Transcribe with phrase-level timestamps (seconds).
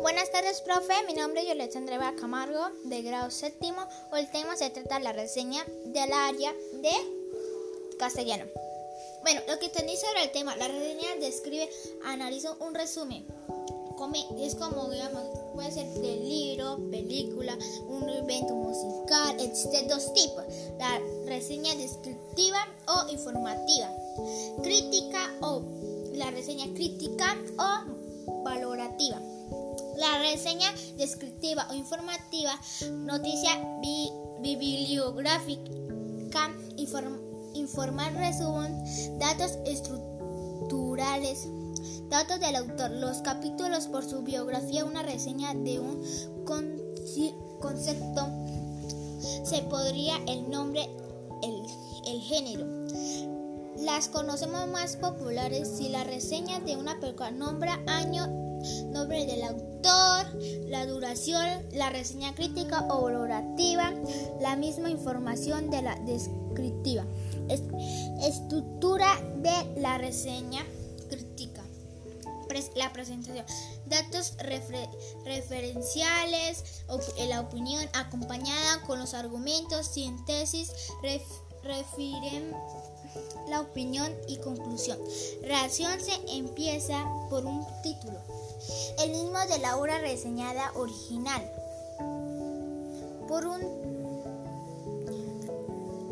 [0.00, 0.94] Buenas tardes, profe.
[1.06, 3.86] Mi nombre es Yolanda Andrea Camargo, de grado séptimo.
[4.16, 6.92] El tema se trata de la reseña del área de
[7.98, 8.44] castellano.
[9.22, 11.68] Bueno, lo que entendí sobre el tema, la reseña describe,
[12.04, 13.26] analiza un resumen.
[14.38, 15.22] es como, digamos,
[15.54, 17.56] puede ser de libro, película,
[17.88, 20.44] un evento musical, existen dos tipos.
[20.78, 23.90] La reseña descriptiva o informativa,
[24.62, 25.62] crítica o
[26.14, 29.20] la reseña crítica o valorativa.
[30.04, 33.58] La reseña descriptiva o informativa, noticia
[34.42, 36.50] bibliográfica,
[37.54, 38.84] informar resumen,
[39.18, 41.48] datos estructurales,
[42.10, 46.04] datos del autor, los capítulos por su biografía, una reseña de un
[47.60, 48.28] concepto,
[49.42, 50.86] se podría el nombre,
[51.42, 51.62] el,
[52.06, 53.33] el género.
[53.84, 58.26] Las conocemos más populares si la reseña de una película nombra año,
[58.86, 60.26] nombre del autor,
[60.68, 63.92] la duración, la reseña crítica o valorativa,
[64.40, 67.04] la misma información de la descriptiva.
[68.22, 70.64] Estructura de la reseña
[71.10, 71.62] crítica.
[72.76, 73.44] la presentación.
[73.86, 74.34] Datos
[75.24, 76.84] referenciales,
[77.28, 80.72] la opinión acompañada con los argumentos, síntesis,
[81.64, 82.52] refieren
[83.48, 84.98] la opinión y conclusión.
[85.42, 88.18] Reacción se empieza por un título,
[88.98, 91.42] el mismo de la obra reseñada original,
[93.28, 93.60] por un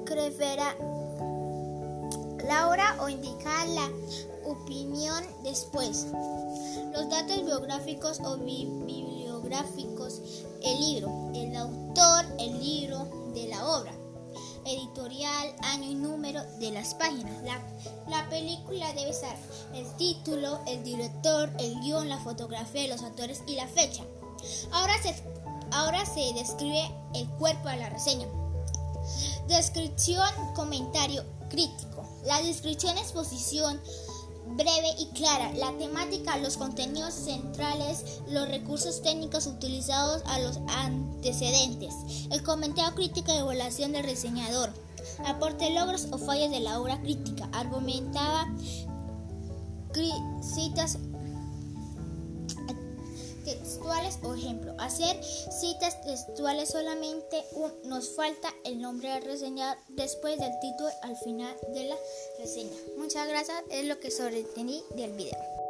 [0.05, 0.77] crefera
[2.47, 3.89] la hora o indicar la
[4.45, 6.07] opinión después.
[6.93, 10.21] Los datos biográficos o bibliográficos,
[10.63, 14.02] el libro, el autor, el libro de la obra
[14.65, 17.43] editorial, año y número de las páginas.
[18.09, 19.37] La, película debe ser
[19.75, 24.05] el título, el director, el guion, la fotografía los actores y la fecha.
[24.73, 25.15] Ahora se,
[25.71, 28.27] ahora se describe el cuerpo de la reseña.
[29.49, 32.09] Descripción, comentario crítico.
[32.25, 33.81] La descripción, exposición
[34.47, 35.53] breve y clara.
[35.53, 41.95] La temática, los contenidos centrales, los recursos técnicos utilizados a los antecedentes.
[42.31, 44.73] El comentario crítico y evaluación del reseñador.
[45.27, 47.49] Aporte logros o fallas de la obra crítica.
[47.53, 48.47] Argumentaba
[50.41, 50.99] citas
[53.83, 54.75] textuales o ejemplo.
[54.79, 57.45] Hacer citas textuales solamente
[57.85, 61.97] nos falta el nombre de reseñar después del título al final de la
[62.39, 62.77] reseña.
[62.97, 65.62] Muchas gracias, es lo que sobretení del video.